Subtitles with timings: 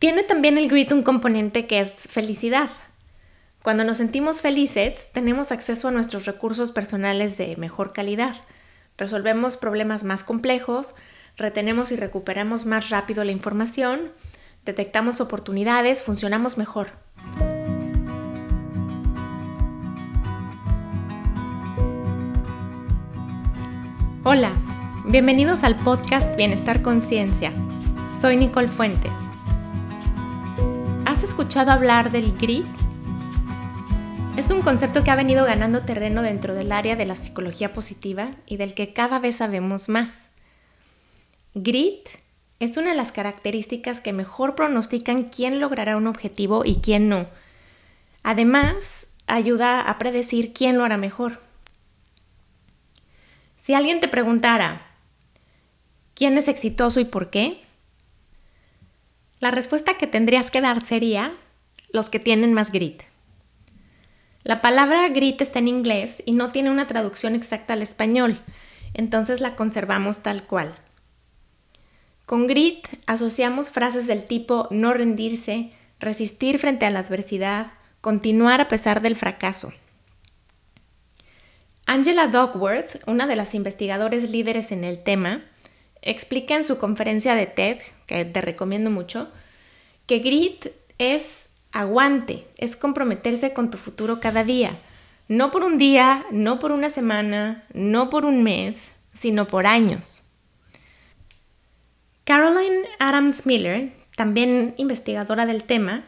[0.00, 2.70] Tiene también el grit un componente que es felicidad.
[3.62, 8.34] Cuando nos sentimos felices, tenemos acceso a nuestros recursos personales de mejor calidad.
[8.96, 10.94] Resolvemos problemas más complejos,
[11.36, 14.10] retenemos y recuperamos más rápido la información,
[14.64, 16.92] detectamos oportunidades, funcionamos mejor.
[24.24, 24.52] Hola,
[25.04, 27.52] bienvenidos al podcast Bienestar Conciencia.
[28.18, 29.12] Soy Nicole Fuentes.
[31.20, 32.64] ¿Has escuchado hablar del grit?
[34.38, 38.30] Es un concepto que ha venido ganando terreno dentro del área de la psicología positiva
[38.46, 40.30] y del que cada vez sabemos más.
[41.52, 42.08] Grit
[42.58, 47.26] es una de las características que mejor pronostican quién logrará un objetivo y quién no.
[48.22, 51.38] Además, ayuda a predecir quién lo hará mejor.
[53.62, 54.86] Si alguien te preguntara,
[56.14, 57.60] ¿quién es exitoso y por qué?
[59.40, 61.34] La respuesta que tendrías que dar sería
[61.92, 63.02] los que tienen más grit.
[64.42, 68.38] La palabra grit está en inglés y no tiene una traducción exacta al español,
[68.94, 70.74] entonces la conservamos tal cual.
[72.26, 78.68] Con grit asociamos frases del tipo no rendirse, resistir frente a la adversidad, continuar a
[78.68, 79.72] pesar del fracaso.
[81.86, 85.42] Angela Duckworth, una de las investigadores líderes en el tema,
[86.02, 89.30] explica en su conferencia de TED, que te recomiendo mucho,
[90.10, 90.66] que grit
[90.98, 94.80] es aguante, es comprometerse con tu futuro cada día.
[95.28, 100.24] No por un día, no por una semana, no por un mes, sino por años.
[102.24, 106.02] Caroline Adams Miller, también investigadora del tema,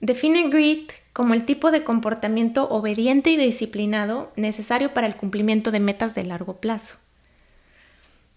[0.00, 5.80] define grit como el tipo de comportamiento obediente y disciplinado necesario para el cumplimiento de
[5.80, 6.98] metas de largo plazo.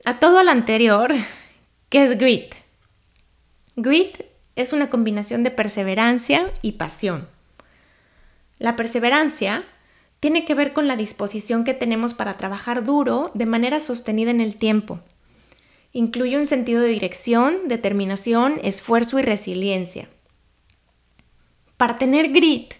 [0.06, 1.14] A todo lo anterior,
[1.90, 2.56] ¿qué es grit?
[3.76, 7.28] Grit es una combinación de perseverancia y pasión.
[8.60, 9.66] La perseverancia
[10.20, 14.42] tiene que ver con la disposición que tenemos para trabajar duro de manera sostenida en
[14.42, 15.00] el tiempo.
[15.92, 20.08] Incluye un sentido de dirección, determinación, esfuerzo y resiliencia.
[21.78, 22.74] Para tener grit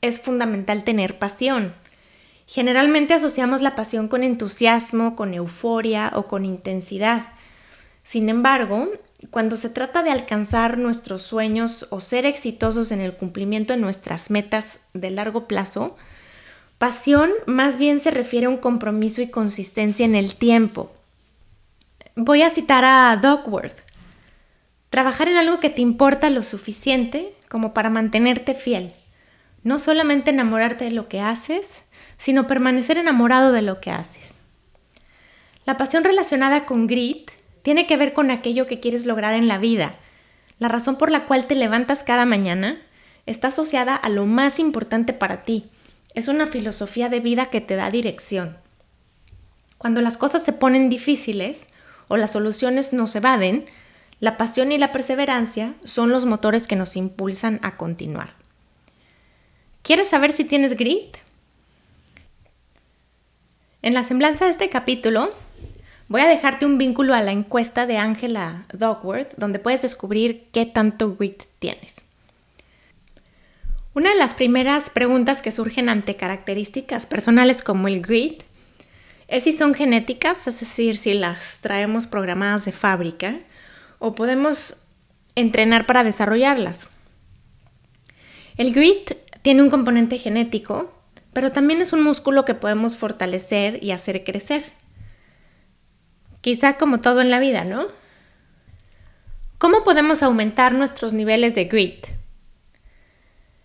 [0.00, 1.72] es fundamental tener pasión.
[2.46, 7.28] Generalmente asociamos la pasión con entusiasmo, con euforia o con intensidad.
[8.02, 8.88] Sin embargo,
[9.30, 14.30] cuando se trata de alcanzar nuestros sueños o ser exitosos en el cumplimiento de nuestras
[14.30, 15.96] metas de largo plazo,
[16.78, 20.92] pasión más bien se refiere a un compromiso y consistencia en el tiempo.
[22.16, 23.78] Voy a citar a Duckworth.
[24.90, 28.92] Trabajar en algo que te importa lo suficiente como para mantenerte fiel.
[29.62, 31.84] No solamente enamorarte de lo que haces,
[32.18, 34.34] sino permanecer enamorado de lo que haces.
[35.64, 37.30] La pasión relacionada con grit
[37.62, 39.94] tiene que ver con aquello que quieres lograr en la vida.
[40.58, 42.80] La razón por la cual te levantas cada mañana
[43.26, 45.70] está asociada a lo más importante para ti.
[46.14, 48.56] Es una filosofía de vida que te da dirección.
[49.78, 51.68] Cuando las cosas se ponen difíciles
[52.08, 53.66] o las soluciones nos evaden,
[54.20, 58.34] la pasión y la perseverancia son los motores que nos impulsan a continuar.
[59.82, 61.16] ¿Quieres saber si tienes grit?
[63.82, 65.32] En la semblanza de este capítulo
[66.12, 70.66] voy a dejarte un vínculo a la encuesta de Angela Duckworth donde puedes descubrir qué
[70.66, 72.02] tanto grit tienes.
[73.94, 78.42] Una de las primeras preguntas que surgen ante características personales como el grit
[79.26, 83.38] es si son genéticas, es decir, si las traemos programadas de fábrica,
[83.98, 84.86] o podemos
[85.34, 86.88] entrenar para desarrollarlas.
[88.58, 90.92] El grit tiene un componente genético,
[91.32, 94.81] pero también es un músculo que podemos fortalecer y hacer crecer.
[96.42, 97.86] Quizá como todo en la vida, ¿no?
[99.58, 102.08] ¿Cómo podemos aumentar nuestros niveles de grit?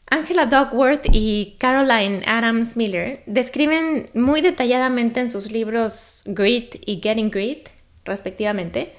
[0.10, 7.32] Angela Duckworth y Caroline Adams Miller describen muy detalladamente en sus libros Grit y Getting
[7.32, 7.70] Grit,
[8.06, 8.94] respectivamente,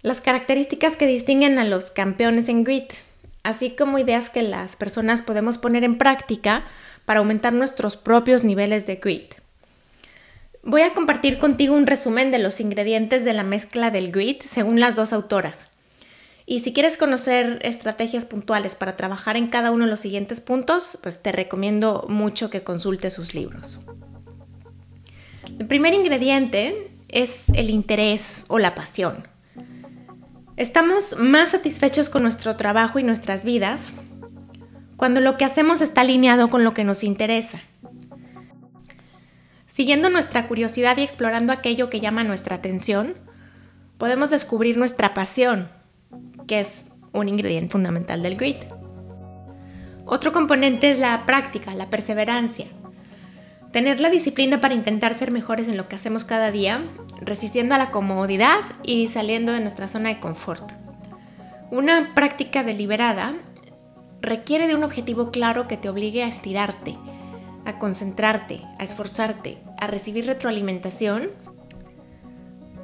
[0.00, 2.94] las características que distinguen a los campeones en grit,
[3.42, 6.64] así como ideas que las personas podemos poner en práctica
[7.04, 9.34] para aumentar nuestros propios niveles de grit.
[10.68, 14.80] Voy a compartir contigo un resumen de los ingredientes de la mezcla del grit según
[14.80, 15.70] las dos autoras.
[16.44, 20.98] Y si quieres conocer estrategias puntuales para trabajar en cada uno de los siguientes puntos,
[21.04, 23.78] pues te recomiendo mucho que consultes sus libros.
[25.56, 29.28] El primer ingrediente es el interés o la pasión.
[30.56, 33.92] Estamos más satisfechos con nuestro trabajo y nuestras vidas
[34.96, 37.62] cuando lo que hacemos está alineado con lo que nos interesa.
[39.76, 43.12] Siguiendo nuestra curiosidad y explorando aquello que llama nuestra atención,
[43.98, 45.68] podemos descubrir nuestra pasión,
[46.46, 48.56] que es un ingrediente fundamental del grit.
[50.06, 52.68] Otro componente es la práctica, la perseverancia.
[53.70, 56.80] Tener la disciplina para intentar ser mejores en lo que hacemos cada día,
[57.20, 60.72] resistiendo a la comodidad y saliendo de nuestra zona de confort.
[61.70, 63.34] Una práctica deliberada
[64.22, 66.96] requiere de un objetivo claro que te obligue a estirarte,
[67.66, 71.30] a concentrarte, a esforzarte, a recibir retroalimentación.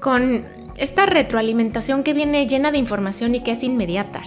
[0.01, 0.45] Con
[0.77, 4.23] esta retroalimentación que viene llena de información y que es inmediata.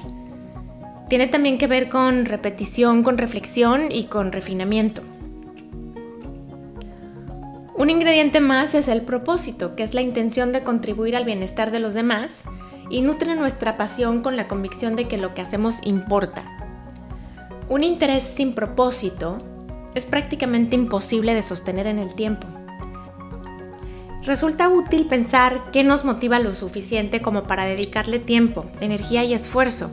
[1.09, 5.01] Tiene también que ver con repetición, con reflexión y con refinamiento.
[7.77, 11.79] Un ingrediente más es el propósito, que es la intención de contribuir al bienestar de
[11.79, 12.43] los demás
[12.89, 16.43] y nutre nuestra pasión con la convicción de que lo que hacemos importa.
[17.67, 19.39] Un interés sin propósito
[19.95, 22.47] es prácticamente imposible de sostener en el tiempo.
[24.23, 29.89] Resulta útil pensar qué nos motiva lo suficiente como para dedicarle tiempo, energía y esfuerzo,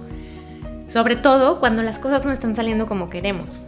[0.88, 3.58] sobre todo cuando las cosas no están saliendo como queremos.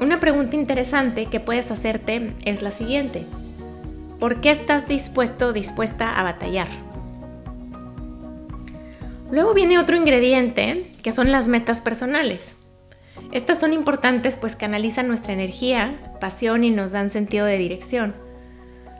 [0.00, 3.24] Una pregunta interesante que puedes hacerte es la siguiente.
[4.20, 6.68] ¿Por qué estás dispuesto o dispuesta a batallar?
[9.30, 12.54] Luego viene otro ingrediente, que son las metas personales.
[13.32, 18.14] Estas son importantes pues canalizan nuestra energía, pasión y nos dan sentido de dirección.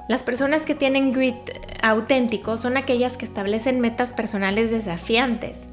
[0.08, 1.36] Las personas que tienen grit
[1.82, 5.66] auténtico son aquellas que establecen metas personales desafiantes.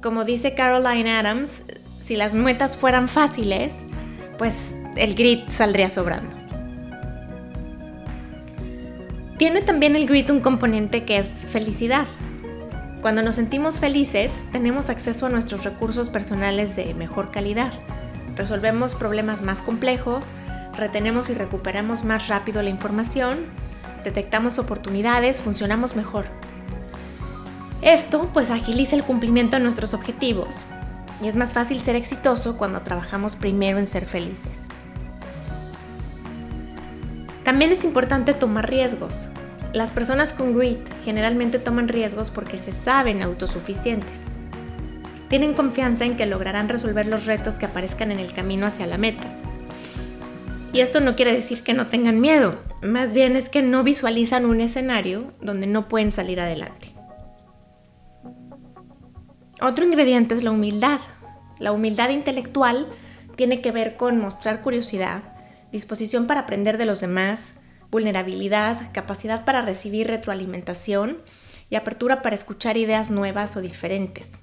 [0.00, 1.62] Como dice Caroline Adams,
[2.00, 3.74] si las metas fueran fáciles,
[4.38, 6.32] pues el grit saldría sobrando.
[9.38, 12.06] Tiene también el grit un componente que es felicidad.
[13.02, 17.72] Cuando nos sentimos felices, tenemos acceso a nuestros recursos personales de mejor calidad.
[18.36, 20.24] Resolvemos problemas más complejos,
[20.78, 23.40] retenemos y recuperamos más rápido la información
[24.04, 26.26] detectamos oportunidades, funcionamos mejor.
[27.80, 30.56] Esto pues agiliza el cumplimiento de nuestros objetivos
[31.22, 34.68] y es más fácil ser exitoso cuando trabajamos primero en ser felices.
[37.44, 39.28] También es importante tomar riesgos.
[39.72, 44.20] Las personas con grit generalmente toman riesgos porque se saben autosuficientes.
[45.28, 48.98] Tienen confianza en que lograrán resolver los retos que aparezcan en el camino hacia la
[48.98, 49.24] meta.
[50.74, 54.44] Y esto no quiere decir que no tengan miedo, más bien es que no visualizan
[54.44, 56.92] un escenario donde no pueden salir adelante.
[59.62, 61.00] Otro ingrediente es la humildad.
[61.58, 62.88] La humildad intelectual
[63.36, 65.22] tiene que ver con mostrar curiosidad,
[65.70, 67.54] disposición para aprender de los demás,
[67.92, 71.18] vulnerabilidad, capacidad para recibir retroalimentación
[71.70, 74.40] y apertura para escuchar ideas nuevas o diferentes.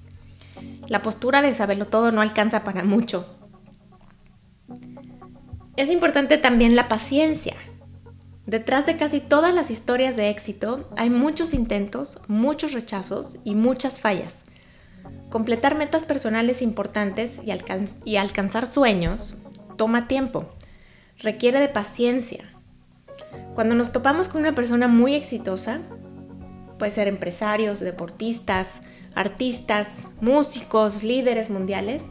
[0.88, 3.26] La postura de saberlo todo no alcanza para mucho.
[5.76, 7.54] Es importante también la paciencia,
[8.50, 14.00] Detrás de casi todas las historias de éxito hay muchos intentos, muchos rechazos y muchas
[14.00, 14.42] fallas.
[15.28, 17.52] Completar metas personales importantes y,
[18.04, 19.38] y, alcanzar sueños
[19.76, 20.50] toma tiempo,
[21.18, 22.59] requiere de paciencia.
[23.60, 25.80] Cuando nos topamos con una persona muy exitosa,
[26.78, 28.80] puede ser empresarios, deportistas,
[29.14, 29.86] artistas,
[30.22, 32.02] músicos, líderes mundiales,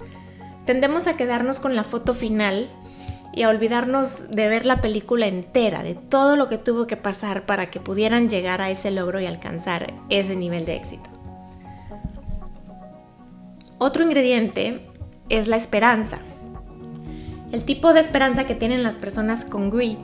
[0.68, 2.70] tendemos a quedarnos con la foto final
[3.34, 7.48] y a olvidarnos de ver la película entera, de todo lo que tuvo que pasar
[7.48, 11.10] para que pudieran llegar a ese logro y alcanzar ese nivel de éxito.
[13.80, 14.86] Otro ingrediente
[15.30, 16.20] es la esperanza.
[17.52, 19.98] El tipo de esperanza que tienen las personas con grit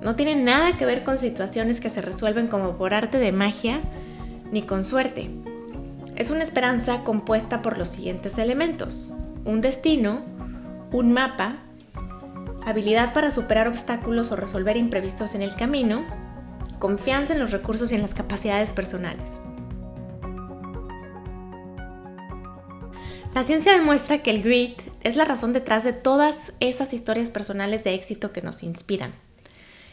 [0.00, 3.80] no tiene nada que ver con situaciones que se resuelven como por arte de magia
[4.52, 5.30] ni con suerte.
[6.16, 9.12] Es una esperanza compuesta por los siguientes elementos.
[9.44, 10.22] Un destino,
[10.92, 11.56] un mapa,
[12.64, 16.04] habilidad para superar obstáculos o resolver imprevistos en el camino,
[16.78, 19.24] confianza en los recursos y en las capacidades personales.
[23.34, 27.84] La ciencia demuestra que el grit es la razón detrás de todas esas historias personales
[27.84, 29.12] de éxito que nos inspiran.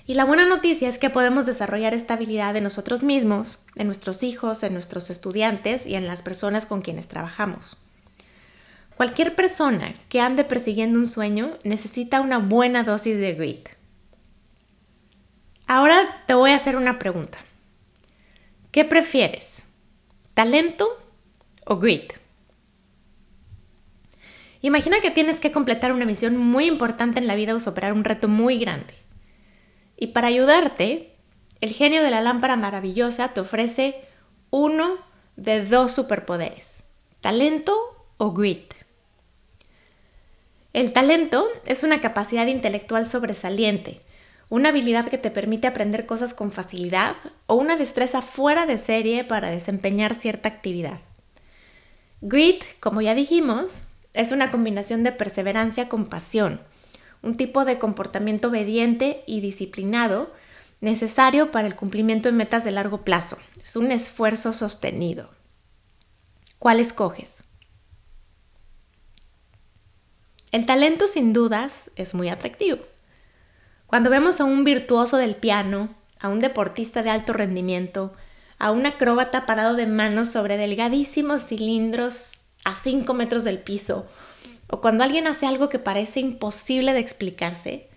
[0.05, 4.21] Y la buena noticia es que podemos desarrollar esta habilidad en nosotros mismos, en nuestros
[4.23, 7.77] hijos, en nuestros estudiantes y en las personas con quienes trabajamos.
[8.97, 13.69] Cualquier persona que ande persiguiendo un sueño necesita una buena dosis de grit.
[15.67, 17.37] Ahora te voy a hacer una pregunta.
[18.71, 19.63] ¿Qué prefieres?
[20.33, 20.87] ¿Talento
[21.65, 22.13] o grit?
[24.61, 28.03] Imagina que tienes que completar una misión muy importante en la vida o superar un
[28.03, 28.93] reto muy grande.
[30.03, 31.15] Y para ayudarte,
[31.61, 34.01] el genio de la lámpara maravillosa te ofrece
[34.49, 34.97] uno
[35.37, 36.83] de dos superpoderes,
[37.21, 37.73] talento
[38.17, 38.73] o grit.
[40.73, 44.01] El talento es una capacidad intelectual sobresaliente,
[44.49, 47.15] una habilidad que te permite aprender cosas con facilidad
[47.47, 50.99] o una destreza fuera de serie para desempeñar cierta actividad.
[52.19, 56.59] Grit, como ya dijimos, es una combinación de perseverancia con pasión,
[57.23, 60.31] un tipo de comportamiento obediente y disciplinado
[60.81, 63.37] necesario para el cumplimiento de metas de largo plazo.
[63.63, 65.29] Es un esfuerzo sostenido.
[66.59, 67.43] ¿Cuál escoges?
[70.51, 72.79] El talento sin dudas es muy atractivo.
[73.87, 78.13] Cuando vemos a un virtuoso del piano, a un deportista de alto rendimiento,
[78.59, 84.05] a un acróbata parado de manos sobre delgadísimos cilindros a 5 metros del piso,
[84.73, 87.89] o cuando alguien hace algo que parece imposible de explicarse,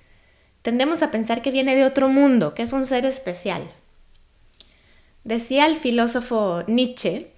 [0.61, 3.63] tendemos a pensar que viene de otro mundo, que es un ser especial.
[5.25, 7.31] Decía el filósofo Nietzsche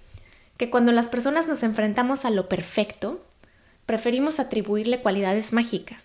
[0.57, 3.23] que cuando las personas nos enfrentamos a lo perfecto,
[3.85, 6.03] preferimos atribuirle cualidades mágicas.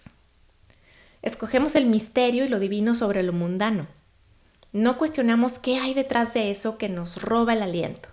[1.21, 3.89] Escogemos el misterio y lo divino sobre lo mundano.
[4.73, 8.09] No cuestionamos qué hay detrás de eso que nos roba el aliento.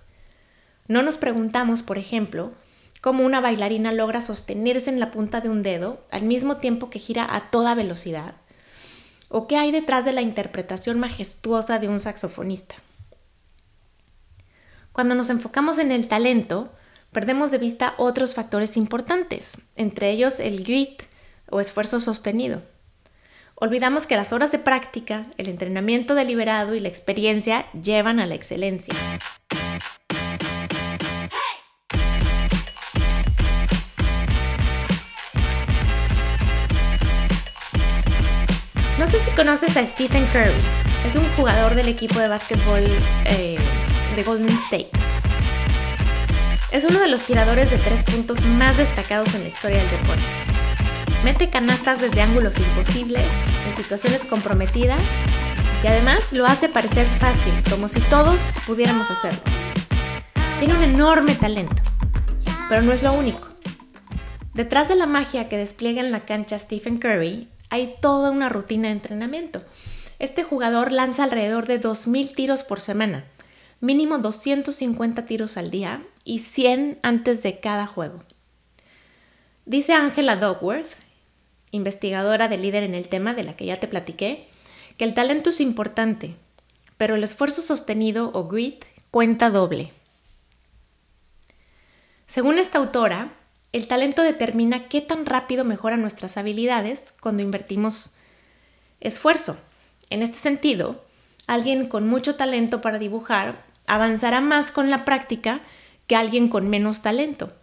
[0.88, 2.54] No nos preguntamos, por ejemplo,
[3.02, 7.00] cómo una bailarina logra sostenerse en la punta de un dedo al mismo tiempo que
[7.00, 8.36] gira a toda velocidad,
[9.28, 12.76] o qué hay detrás de la interpretación majestuosa de un saxofonista.
[14.92, 16.72] Cuando nos enfocamos en el talento,
[17.12, 21.04] perdemos de vista otros factores importantes, entre ellos el grit
[21.50, 22.62] o esfuerzo sostenido.
[23.56, 28.36] Olvidamos que las horas de práctica, el entrenamiento deliberado y la experiencia llevan a la
[28.36, 28.96] excelencia.
[39.02, 40.54] No sé si conoces a Stephen Curry.
[41.08, 42.84] Es un jugador del equipo de básquetbol
[43.26, 43.58] eh,
[44.16, 44.92] de Golden State.
[46.72, 50.22] Es uno de los tiradores de tres puntos más destacados en la historia del deporte.
[51.24, 53.26] Mete canastas desde ángulos imposibles,
[53.68, 55.02] en situaciones comprometidas
[55.84, 59.42] y además lo hace parecer fácil, como si todos pudiéramos hacerlo.
[60.60, 61.82] Tiene un enorme talento,
[62.70, 63.48] pero no es lo único.
[64.54, 68.90] Detrás de la magia que despliega en la cancha Stephen Curry hay toda una rutina
[68.90, 69.64] de entrenamiento.
[70.20, 73.24] Este jugador lanza alrededor de 2.000 tiros por semana,
[73.80, 78.20] mínimo 250 tiros al día y 100 antes de cada juego.
[79.66, 80.90] Dice Angela Dogworth,
[81.72, 84.50] investigadora de líder en el tema de la que ya te platiqué,
[84.98, 86.36] que el talento es importante,
[86.98, 89.94] pero el esfuerzo sostenido o grit cuenta doble.
[92.28, 93.32] Según esta autora,
[93.74, 98.12] el talento determina qué tan rápido mejoran nuestras habilidades cuando invertimos
[99.00, 99.58] esfuerzo.
[100.10, 101.04] En este sentido,
[101.48, 105.62] alguien con mucho talento para dibujar avanzará más con la práctica
[106.08, 107.54] que alguien con menos talento.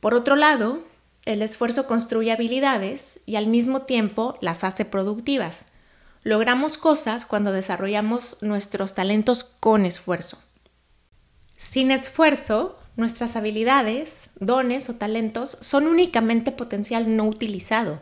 [0.00, 0.82] Por otro lado,
[1.24, 5.66] el esfuerzo construye habilidades y al mismo tiempo las hace productivas.
[6.22, 10.38] Logramos cosas cuando desarrollamos nuestros talentos con esfuerzo.
[11.56, 18.00] Sin esfuerzo, nuestras habilidades, dones o talentos son únicamente potencial no utilizado.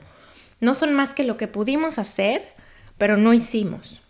[0.59, 2.43] No son más que lo que pudimos hacer,
[2.97, 4.01] pero no hicimos.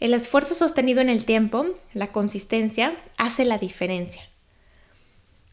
[0.00, 4.22] El esfuerzo sostenido en el tiempo, la consistencia, hace la diferencia.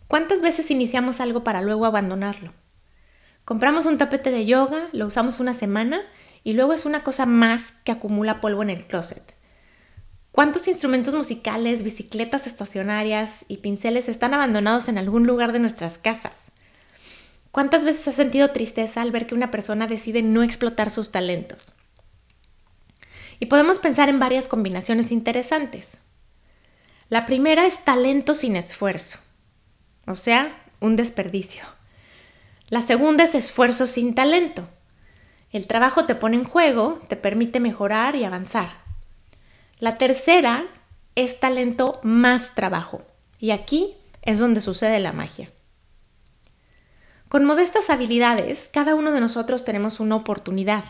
[0.08, 2.52] ¿Cuántas veces iniciamos algo para luego abandonarlo?
[3.46, 6.02] Compramos un tapete de yoga, lo usamos una semana
[6.44, 9.36] y luego es una cosa más que acumula polvo en el closet.
[10.32, 16.38] ¿Cuántos instrumentos musicales, bicicletas estacionarias y pinceles están abandonados en algún lugar de nuestras casas?
[17.52, 21.74] ¿Cuántas veces has sentido tristeza al ver que una persona decide no explotar sus talentos?
[23.42, 25.98] Y podemos pensar en varias combinaciones interesantes.
[27.10, 29.20] La primera es talento sin esfuerzo,
[30.08, 31.64] o sea, un desperdicio.
[32.70, 34.66] La segunda es esfuerzo sin talento.
[35.52, 38.91] El trabajo te pone en juego, te permite mejorar y avanzar.
[39.82, 40.68] La tercera
[41.16, 43.02] es talento más trabajo.
[43.40, 45.50] Y aquí es donde sucede la magia.
[47.30, 50.84] Con modestas habilidades, cada uno de nosotros tenemos una oportunidad.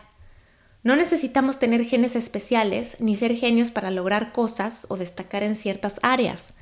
[0.83, 5.95] No necesitamos tener genes especiales ni ser genios para lograr cosas o destacar en ciertas
[6.03, 6.53] áreas.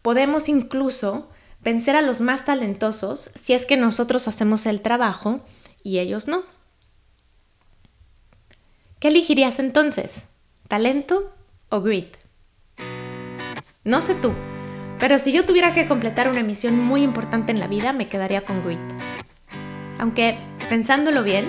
[0.00, 1.28] Podemos incluso
[1.60, 5.44] vencer a los más talentosos si es que nosotros hacemos el trabajo
[5.82, 6.44] y ellos no.
[9.00, 10.22] ¿Qué elegirías entonces?
[10.66, 11.34] ¿Talento
[11.68, 12.16] o grit?
[13.84, 14.32] No sé tú,
[14.98, 18.44] pero si yo tuviera que completar una misión muy importante en la vida, me quedaría
[18.44, 18.78] con grit.
[19.98, 21.46] Aunque, pensándolo bien,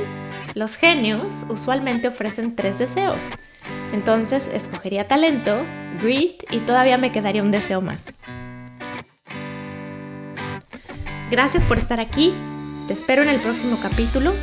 [0.56, 3.30] los genios usualmente ofrecen tres deseos.
[3.92, 5.66] Entonces escogería talento,
[6.02, 8.14] grit y todavía me quedaría un deseo más.
[11.30, 12.34] Gracias por estar aquí,
[12.88, 14.34] te espero en el próximo capítulo